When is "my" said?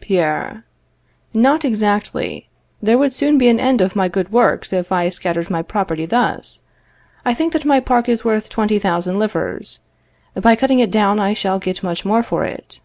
3.94-4.08, 5.50-5.60, 7.66-7.78